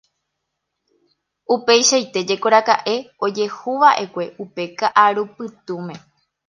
Upeichaite 1.55 2.19
jekoraka'e 2.33 2.95
ojehuva'ekue 3.29 4.25
upe 4.47 4.63
ka'arupytũme. 4.83 5.95